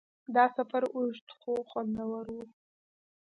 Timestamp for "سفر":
0.57-0.83